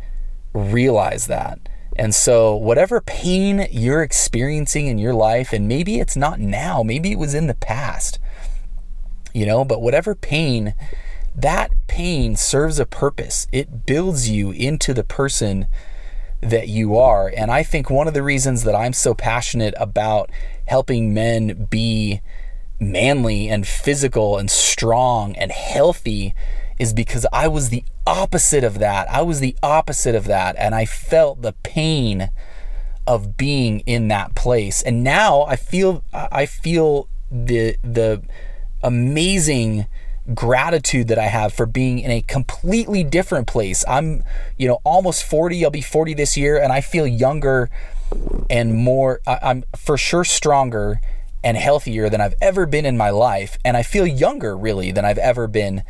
realize 0.53 1.27
that. 1.27 1.59
And 1.95 2.15
so, 2.15 2.55
whatever 2.55 3.01
pain 3.01 3.67
you're 3.71 4.01
experiencing 4.01 4.87
in 4.87 4.97
your 4.97 5.13
life, 5.13 5.53
and 5.53 5.67
maybe 5.67 5.99
it's 5.99 6.15
not 6.15 6.39
now, 6.39 6.81
maybe 6.81 7.11
it 7.11 7.19
was 7.19 7.35
in 7.35 7.47
the 7.47 7.53
past, 7.53 8.19
you 9.33 9.45
know, 9.45 9.63
but 9.63 9.81
whatever 9.81 10.15
pain, 10.15 10.73
that 11.35 11.71
pain 11.87 12.35
serves 12.35 12.79
a 12.79 12.85
purpose. 12.85 13.47
It 13.51 13.85
builds 13.85 14.29
you 14.29 14.51
into 14.51 14.93
the 14.93 15.03
person 15.03 15.67
that 16.41 16.67
you 16.67 16.97
are. 16.97 17.31
And 17.35 17.51
I 17.51 17.63
think 17.63 17.89
one 17.89 18.07
of 18.07 18.13
the 18.13 18.23
reasons 18.23 18.63
that 18.63 18.75
I'm 18.75 18.93
so 18.93 19.13
passionate 19.13 19.73
about 19.77 20.29
helping 20.65 21.13
men 21.13 21.67
be 21.69 22.21
manly 22.79 23.49
and 23.49 23.67
physical 23.67 24.37
and 24.37 24.49
strong 24.49 25.35
and 25.35 25.51
healthy 25.51 26.33
is 26.79 26.93
because 26.93 27.25
I 27.31 27.47
was 27.47 27.69
the 27.69 27.83
opposite 28.05 28.63
of 28.63 28.79
that. 28.79 29.09
I 29.09 29.21
was 29.21 29.39
the 29.39 29.55
opposite 29.63 30.15
of 30.15 30.25
that. 30.25 30.55
And 30.57 30.75
I 30.75 30.85
felt 30.85 31.41
the 31.41 31.53
pain 31.63 32.29
of 33.05 33.37
being 33.37 33.81
in 33.81 34.07
that 34.09 34.35
place. 34.35 34.81
And 34.81 35.03
now 35.03 35.43
I 35.43 35.55
feel 35.55 36.03
I 36.13 36.45
feel 36.45 37.07
the 37.31 37.77
the 37.83 38.21
amazing 38.81 39.87
gratitude 40.33 41.09
that 41.09 41.19
I 41.19 41.25
have 41.25 41.53
for 41.53 41.65
being 41.65 41.99
in 41.99 42.09
a 42.09 42.21
completely 42.21 43.03
different 43.03 43.45
place. 43.45 43.83
I'm, 43.87 44.23
you 44.57 44.67
know, 44.69 44.79
almost 44.85 45.25
40. 45.25 45.63
I'll 45.65 45.71
be 45.71 45.81
40 45.81 46.13
this 46.13 46.37
year 46.37 46.61
and 46.61 46.71
I 46.71 46.79
feel 46.79 47.05
younger 47.05 47.69
and 48.49 48.73
more 48.73 49.19
I'm 49.25 49.63
for 49.75 49.97
sure 49.97 50.23
stronger 50.23 51.01
and 51.43 51.57
healthier 51.57 52.09
than 52.09 52.21
I've 52.21 52.35
ever 52.41 52.65
been 52.65 52.85
in 52.85 52.97
my 52.97 53.09
life 53.09 53.57
and 53.65 53.75
I 53.75 53.83
feel 53.83 54.07
younger 54.07 54.57
really 54.57 54.91
than 54.91 55.05
I've 55.05 55.17
ever 55.17 55.47
been 55.47 55.83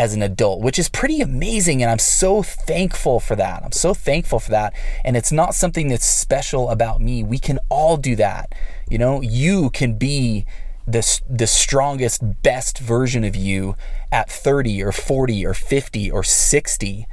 as 0.00 0.14
an 0.14 0.22
adult, 0.22 0.62
which 0.62 0.78
is 0.78 0.88
pretty 0.88 1.20
amazing. 1.20 1.82
And 1.82 1.90
I'm 1.90 1.98
so 1.98 2.42
thankful 2.42 3.20
for 3.20 3.36
that. 3.36 3.62
I'm 3.62 3.72
so 3.72 3.92
thankful 3.92 4.40
for 4.40 4.50
that. 4.50 4.72
And 5.04 5.14
it's 5.14 5.30
not 5.30 5.54
something 5.54 5.88
that's 5.88 6.06
special 6.06 6.70
about 6.70 7.02
me. 7.02 7.22
We 7.22 7.38
can 7.38 7.58
all 7.68 7.98
do 7.98 8.16
that. 8.16 8.54
You 8.88 8.96
know, 8.96 9.20
you 9.20 9.68
can 9.70 9.98
be 9.98 10.46
the, 10.86 11.20
the 11.28 11.46
strongest, 11.46 12.42
best 12.42 12.78
version 12.78 13.24
of 13.24 13.36
you 13.36 13.76
at 14.10 14.30
30 14.30 14.82
or 14.82 14.90
40 14.90 15.44
or 15.44 15.52
50 15.52 16.10
or 16.10 16.24
60. 16.24 17.06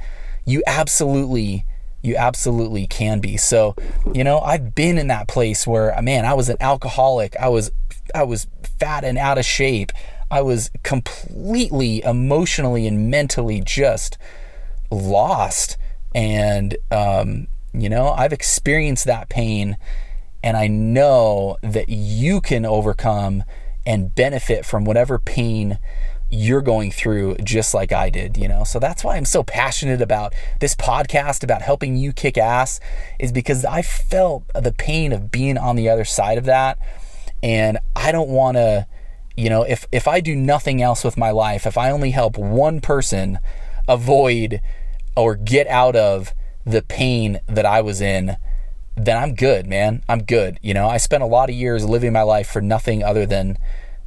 You 0.46 0.62
absolutely 0.66 1.66
you 2.02 2.16
absolutely 2.16 2.86
can 2.86 3.20
be. 3.20 3.36
So, 3.36 3.74
you 4.12 4.24
know, 4.24 4.40
I've 4.40 4.74
been 4.74 4.98
in 4.98 5.08
that 5.08 5.28
place 5.28 5.66
where 5.66 6.00
man, 6.02 6.24
I 6.24 6.34
was 6.34 6.48
an 6.48 6.56
alcoholic. 6.60 7.36
I 7.36 7.48
was 7.48 7.70
I 8.14 8.22
was 8.22 8.46
fat 8.78 9.04
and 9.04 9.18
out 9.18 9.38
of 9.38 9.44
shape. 9.44 9.92
I 10.30 10.42
was 10.42 10.70
completely 10.82 12.02
emotionally 12.02 12.86
and 12.86 13.10
mentally 13.10 13.62
just 13.64 14.18
lost. 14.90 15.76
And, 16.14 16.76
um, 16.90 17.48
you 17.72 17.88
know, 17.88 18.10
I've 18.10 18.32
experienced 18.32 19.06
that 19.06 19.28
pain 19.28 19.76
and 20.42 20.56
I 20.56 20.66
know 20.66 21.56
that 21.62 21.88
you 21.88 22.40
can 22.40 22.64
overcome 22.64 23.44
and 23.86 24.14
benefit 24.14 24.64
from 24.64 24.84
whatever 24.84 25.18
pain 25.18 25.78
you're 26.30 26.62
going 26.62 26.90
through 26.90 27.36
just 27.36 27.74
like 27.74 27.92
I 27.92 28.10
did, 28.10 28.36
you 28.36 28.48
know. 28.48 28.64
So 28.64 28.78
that's 28.78 29.02
why 29.02 29.16
I'm 29.16 29.24
so 29.24 29.42
passionate 29.42 30.02
about 30.02 30.34
this 30.60 30.74
podcast 30.74 31.42
about 31.42 31.62
helping 31.62 31.96
you 31.96 32.12
kick 32.12 32.36
ass 32.36 32.80
is 33.18 33.32
because 33.32 33.64
I 33.64 33.82
felt 33.82 34.44
the 34.54 34.72
pain 34.72 35.12
of 35.12 35.30
being 35.30 35.56
on 35.56 35.76
the 35.76 35.88
other 35.88 36.04
side 36.04 36.38
of 36.38 36.44
that 36.44 36.78
and 37.42 37.78
I 37.96 38.12
don't 38.12 38.28
want 38.28 38.56
to 38.56 38.86
you 39.38 39.48
know, 39.48 39.62
if 39.62 39.86
if 39.92 40.08
I 40.08 40.18
do 40.20 40.34
nothing 40.34 40.82
else 40.82 41.04
with 41.04 41.16
my 41.16 41.30
life, 41.30 41.64
if 41.64 41.78
I 41.78 41.92
only 41.92 42.10
help 42.10 42.36
one 42.36 42.80
person 42.80 43.38
avoid 43.86 44.60
or 45.16 45.36
get 45.36 45.68
out 45.68 45.94
of 45.94 46.34
the 46.66 46.82
pain 46.82 47.38
that 47.46 47.64
I 47.64 47.80
was 47.80 48.00
in, 48.00 48.36
then 48.96 49.16
I'm 49.16 49.36
good, 49.36 49.68
man. 49.68 50.02
I'm 50.08 50.24
good. 50.24 50.58
You 50.60 50.74
know, 50.74 50.88
I 50.88 50.96
spent 50.96 51.22
a 51.22 51.26
lot 51.26 51.50
of 51.50 51.54
years 51.54 51.84
living 51.84 52.12
my 52.12 52.22
life 52.22 52.50
for 52.50 52.60
nothing 52.60 53.04
other 53.04 53.26
than 53.26 53.58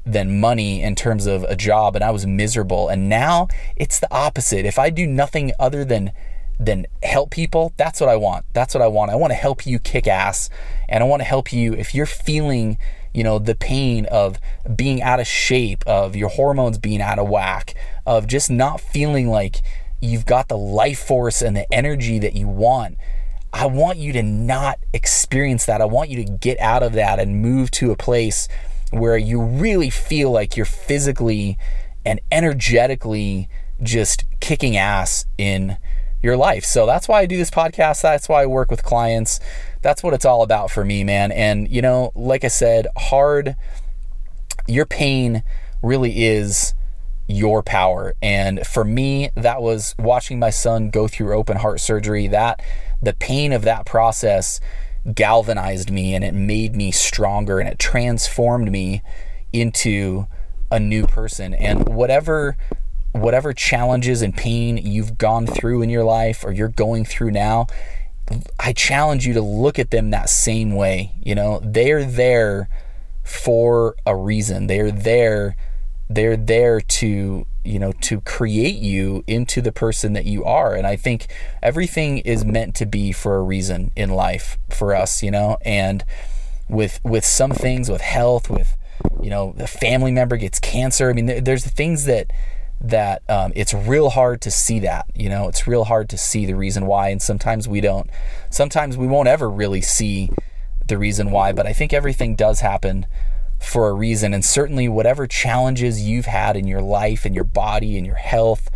than 0.05 0.39
money 0.39 0.81
in 0.81 0.95
terms 0.95 1.25
of 1.27 1.43
a 1.43 1.55
job 1.55 1.95
and 1.95 2.03
I 2.03 2.11
was 2.11 2.25
miserable. 2.25 2.89
And 2.89 3.07
now 3.07 3.47
it's 3.75 3.99
the 3.99 4.11
opposite. 4.11 4.65
If 4.65 4.79
I 4.79 4.89
do 4.89 5.05
nothing 5.05 5.51
other 5.59 5.85
than 5.85 6.11
than 6.59 6.85
help 7.01 7.31
people, 7.31 7.73
that's 7.75 7.99
what 7.99 8.09
I 8.09 8.15
want. 8.15 8.45
That's 8.53 8.75
what 8.75 8.83
I 8.83 8.87
want. 8.87 9.09
I 9.09 9.15
want 9.15 9.31
to 9.31 9.35
help 9.35 9.65
you 9.65 9.79
kick 9.79 10.07
ass 10.07 10.47
and 10.87 11.03
I 11.03 11.07
want 11.07 11.21
to 11.21 11.25
help 11.25 11.51
you 11.51 11.73
if 11.73 11.95
you're 11.95 12.05
feeling 12.05 12.77
you 13.13 13.23
know, 13.23 13.39
the 13.39 13.55
pain 13.55 14.05
of 14.05 14.39
being 14.75 15.01
out 15.01 15.19
of 15.19 15.27
shape, 15.27 15.83
of 15.85 16.15
your 16.15 16.29
hormones 16.29 16.77
being 16.77 17.01
out 17.01 17.19
of 17.19 17.27
whack, 17.27 17.73
of 18.05 18.27
just 18.27 18.49
not 18.49 18.79
feeling 18.79 19.27
like 19.27 19.61
you've 19.99 20.25
got 20.25 20.47
the 20.47 20.57
life 20.57 20.99
force 20.99 21.41
and 21.41 21.55
the 21.55 21.71
energy 21.73 22.19
that 22.19 22.35
you 22.35 22.47
want. 22.47 22.97
I 23.53 23.65
want 23.65 23.97
you 23.97 24.13
to 24.13 24.23
not 24.23 24.79
experience 24.93 25.65
that. 25.65 25.81
I 25.81 25.85
want 25.85 26.09
you 26.09 26.23
to 26.23 26.31
get 26.31 26.57
out 26.59 26.83
of 26.83 26.93
that 26.93 27.19
and 27.19 27.41
move 27.41 27.69
to 27.71 27.91
a 27.91 27.97
place 27.97 28.47
where 28.91 29.17
you 29.17 29.41
really 29.41 29.89
feel 29.89 30.31
like 30.31 30.55
you're 30.55 30.65
physically 30.65 31.57
and 32.05 32.19
energetically 32.31 33.49
just 33.81 34.25
kicking 34.39 34.77
ass 34.77 35.25
in 35.37 35.77
your 36.21 36.37
life. 36.37 36.63
So 36.63 36.85
that's 36.85 37.07
why 37.07 37.21
I 37.21 37.25
do 37.25 37.37
this 37.37 37.49
podcast. 37.49 38.01
That's 38.01 38.29
why 38.29 38.43
I 38.43 38.45
work 38.45 38.69
with 38.69 38.83
clients 38.83 39.39
that's 39.81 40.03
what 40.03 40.13
it's 40.13 40.25
all 40.25 40.43
about 40.43 40.71
for 40.71 40.85
me, 40.85 41.03
man. 41.03 41.31
And, 41.31 41.69
you 41.69 41.81
know, 41.81 42.11
like 42.15 42.43
I 42.43 42.49
said, 42.49 42.87
hard, 42.95 43.55
your 44.67 44.85
pain 44.85 45.43
really 45.81 46.23
is 46.23 46.73
your 47.27 47.63
power. 47.63 48.13
And 48.21 48.65
for 48.65 48.83
me, 48.83 49.31
that 49.35 49.61
was 49.61 49.95
watching 49.97 50.37
my 50.39 50.49
son 50.49 50.89
go 50.89 51.07
through 51.07 51.35
open 51.35 51.57
heart 51.57 51.79
surgery. 51.79 52.27
That, 52.27 52.61
the 53.01 53.13
pain 53.13 53.51
of 53.53 53.63
that 53.63 53.85
process 53.85 54.59
galvanized 55.13 55.91
me 55.91 56.13
and 56.13 56.23
it 56.23 56.33
made 56.33 56.75
me 56.75 56.91
stronger 56.91 57.59
and 57.59 57.67
it 57.67 57.79
transformed 57.79 58.71
me 58.71 59.01
into 59.51 60.27
a 60.71 60.79
new 60.79 61.05
person. 61.05 61.53
And 61.53 61.87
whatever 61.87 62.57
whatever 63.13 63.51
challenges 63.51 64.21
and 64.21 64.35
pain 64.35 64.77
you've 64.77 65.17
gone 65.17 65.45
through 65.45 65.81
in 65.81 65.89
your 65.89 66.03
life 66.03 66.45
or 66.45 66.53
you're 66.53 66.69
going 66.69 67.03
through 67.03 67.31
now, 67.31 67.67
I 68.57 68.71
challenge 68.71 69.27
you 69.27 69.33
to 69.33 69.41
look 69.41 69.77
at 69.77 69.91
them 69.91 70.11
that 70.11 70.29
same 70.29 70.73
way. 70.73 71.11
You 71.21 71.35
know, 71.35 71.59
they're 71.61 72.05
there 72.05 72.69
for 73.23 73.95
a 74.05 74.15
reason. 74.15 74.67
They're 74.67 74.91
there 74.91 75.55
they're 76.13 76.37
there 76.37 76.81
to, 76.81 77.45
you 77.63 77.79
know, 77.79 77.91
to 78.01 78.21
create 78.21 78.75
you 78.75 79.23
into 79.27 79.61
the 79.61 79.71
person 79.71 80.13
that 80.13 80.25
you 80.25 80.43
are. 80.43 80.75
And 80.75 80.87
I 80.87 80.95
think 80.95 81.27
everything 81.61 82.19
is 82.19 82.43
meant 82.43 82.75
to 82.75 82.85
be 82.85 83.11
for 83.11 83.37
a 83.37 83.43
reason 83.43 83.91
in 83.95 84.09
life 84.09 84.57
for 84.69 84.95
us, 84.95 85.21
you 85.23 85.31
know, 85.31 85.57
and 85.63 86.03
with 86.69 86.99
with 87.03 87.25
some 87.25 87.51
things 87.51 87.89
with 87.89 87.99
health 88.01 88.49
with 88.49 88.77
you 89.21 89.29
know 89.29 89.53
a 89.57 89.67
family 89.67 90.11
member 90.11 90.37
gets 90.37 90.59
cancer. 90.59 91.09
I 91.09 91.13
mean 91.13 91.43
there's 91.43 91.65
things 91.65 92.05
that 92.05 92.31
that 92.79 93.21
um, 93.29 93.51
it's 93.55 93.73
real 93.73 94.09
hard 94.09 94.41
to 94.41 94.49
see 94.49 94.79
that 94.79 95.05
you 95.13 95.29
know? 95.29 95.47
It's 95.47 95.67
real 95.67 95.83
hard 95.83 96.09
to 96.09 96.17
see 96.17 96.45
the 96.47 96.55
reason 96.55 96.87
why. 96.87 97.09
And 97.09 97.21
sometimes 97.21 97.67
we 97.67 97.81
don't 97.81 98.09
sometimes 98.49 98.97
we 98.97 99.07
won't 99.07 99.27
ever 99.27 99.49
really 99.49 99.81
see 99.81 100.31
the 100.91 100.97
reason 100.97 101.31
why 101.31 101.51
but 101.53 101.65
i 101.65 101.73
think 101.73 101.93
everything 101.93 102.35
does 102.35 102.59
happen 102.59 103.05
for 103.61 103.89
a 103.89 103.93
reason. 103.93 104.33
And 104.33 104.43
certainly 104.43 104.87
whatever 104.89 105.27
challenges 105.27 106.01
you've 106.01 106.25
had 106.25 106.57
in 106.57 106.67
your 106.67 106.81
life 106.81 107.25
in 107.25 107.33
your 107.33 107.43
body 107.43 107.97
in 107.97 108.05
your 108.05 108.15
health 108.15 108.69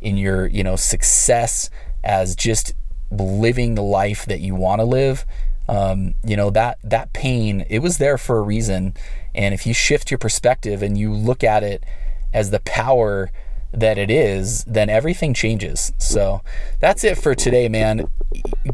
in 0.00 0.16
your 0.16 0.46
you 0.46 0.64
know 0.64 0.76
success 0.76 1.70
as 2.02 2.34
just 2.34 2.74
living 3.10 3.74
the 3.74 3.82
life 3.82 4.24
that 4.26 4.40
you 4.40 4.54
want 4.54 4.80
to 4.80 4.84
live 4.84 5.26
um, 5.68 6.14
you 6.24 6.36
know 6.36 6.50
that 6.50 6.78
that 6.82 7.12
pain 7.12 7.64
it 7.68 7.80
was 7.80 7.98
there 7.98 8.18
for 8.18 8.38
a 8.38 8.42
reason. 8.42 8.94
And 9.34 9.54
if 9.54 9.66
you 9.66 9.74
shift 9.74 10.10
your 10.10 10.18
perspective 10.18 10.82
and 10.82 10.98
you 10.98 11.12
look 11.14 11.44
at 11.44 11.62
it 11.62 11.84
as 12.32 12.50
the 12.50 12.60
power 12.60 13.30
that 13.72 13.98
it 13.98 14.10
is 14.10 14.64
then 14.64 14.88
everything 14.88 15.32
changes. 15.32 15.92
So 15.98 16.42
that's 16.80 17.04
it 17.04 17.18
for 17.18 17.34
today 17.34 17.68
man. 17.68 18.08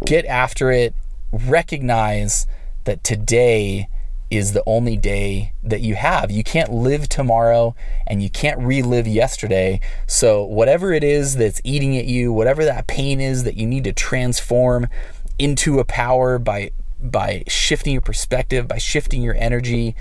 Get 0.06 0.24
after 0.24 0.70
it. 0.70 0.94
Recognize 1.32 2.46
that 2.84 3.04
today 3.04 3.88
is 4.30 4.52
the 4.52 4.62
only 4.66 4.96
day 4.96 5.52
that 5.62 5.80
you 5.80 5.94
have. 5.94 6.30
You 6.30 6.42
can't 6.42 6.72
live 6.72 7.08
tomorrow 7.08 7.74
and 8.06 8.22
you 8.22 8.30
can't 8.30 8.58
relive 8.60 9.06
yesterday. 9.06 9.80
So, 10.06 10.44
whatever 10.44 10.92
it 10.92 11.04
is 11.04 11.36
that's 11.36 11.60
eating 11.64 11.96
at 11.96 12.06
you, 12.06 12.32
whatever 12.32 12.64
that 12.64 12.86
pain 12.86 13.20
is 13.20 13.44
that 13.44 13.56
you 13.56 13.66
need 13.66 13.84
to 13.84 13.92
transform 13.92 14.88
into 15.38 15.78
a 15.78 15.84
power 15.84 16.38
by 16.38 16.70
by 17.10 17.44
shifting 17.48 17.92
your 17.92 18.02
perspective, 18.02 18.68
by 18.68 18.78
shifting 18.78 19.22
your 19.22 19.34
energy. 19.34 19.94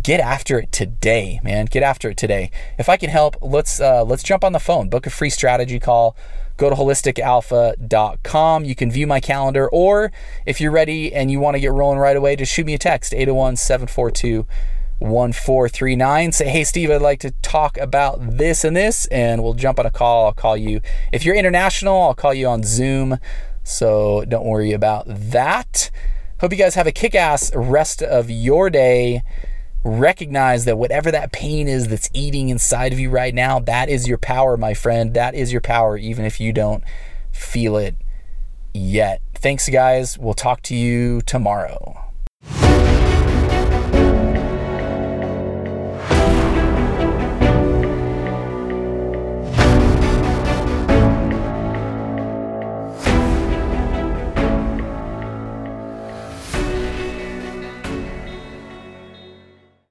Get 0.00 0.20
after 0.20 0.58
it 0.60 0.70
today, 0.70 1.40
man. 1.42 1.66
Get 1.66 1.82
after 1.82 2.10
it 2.10 2.16
today. 2.16 2.50
If 2.78 2.88
I 2.88 2.96
can 2.96 3.10
help, 3.10 3.36
let's 3.40 3.80
uh, 3.80 4.04
let's 4.04 4.22
jump 4.22 4.44
on 4.44 4.52
the 4.52 4.60
phone. 4.60 4.88
Book 4.88 5.06
a 5.06 5.10
free 5.10 5.30
strategy 5.30 5.80
call. 5.80 6.16
Go 6.56 6.70
to 6.70 6.76
holisticalpha.com. 6.76 8.64
You 8.64 8.74
can 8.74 8.90
view 8.90 9.06
my 9.06 9.18
calendar, 9.18 9.68
or 9.68 10.12
if 10.46 10.60
you're 10.60 10.70
ready 10.70 11.12
and 11.12 11.30
you 11.30 11.40
want 11.40 11.54
to 11.56 11.60
get 11.60 11.72
rolling 11.72 11.98
right 11.98 12.16
away, 12.16 12.36
just 12.36 12.52
shoot 12.52 12.66
me 12.66 12.74
a 12.74 12.78
text 12.78 13.14
801 13.14 13.56
742 13.56 14.46
1439. 15.00 16.32
Say, 16.32 16.48
hey, 16.48 16.64
Steve, 16.64 16.90
I'd 16.90 17.00
like 17.00 17.20
to 17.20 17.30
talk 17.42 17.78
about 17.78 18.36
this 18.36 18.64
and 18.64 18.76
this, 18.76 19.06
and 19.06 19.42
we'll 19.42 19.54
jump 19.54 19.80
on 19.80 19.86
a 19.86 19.90
call. 19.90 20.26
I'll 20.26 20.32
call 20.32 20.56
you. 20.56 20.82
If 21.12 21.24
you're 21.24 21.34
international, 21.34 22.00
I'll 22.02 22.14
call 22.14 22.34
you 22.34 22.46
on 22.46 22.62
Zoom. 22.62 23.18
So 23.64 24.24
don't 24.28 24.44
worry 24.44 24.72
about 24.72 25.04
that. 25.08 25.90
Hope 26.40 26.52
you 26.52 26.56
guys 26.56 26.74
have 26.74 26.86
a 26.86 26.92
kick 26.92 27.14
ass 27.14 27.54
rest 27.54 28.02
of 28.02 28.30
your 28.30 28.70
day. 28.70 29.22
Recognize 29.84 30.64
that 30.64 30.78
whatever 30.78 31.10
that 31.10 31.32
pain 31.32 31.68
is 31.68 31.88
that's 31.88 32.08
eating 32.14 32.48
inside 32.48 32.94
of 32.94 32.98
you 32.98 33.10
right 33.10 33.34
now, 33.34 33.58
that 33.58 33.90
is 33.90 34.08
your 34.08 34.16
power, 34.16 34.56
my 34.56 34.72
friend. 34.72 35.12
That 35.12 35.34
is 35.34 35.52
your 35.52 35.60
power, 35.60 35.98
even 35.98 36.24
if 36.24 36.40
you 36.40 36.54
don't 36.54 36.82
feel 37.30 37.76
it 37.76 37.94
yet. 38.72 39.20
Thanks, 39.34 39.68
guys. 39.68 40.16
We'll 40.16 40.32
talk 40.32 40.62
to 40.62 40.74
you 40.74 41.20
tomorrow. 41.20 42.09